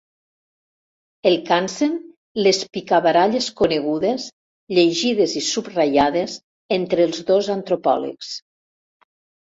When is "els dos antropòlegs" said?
7.09-8.33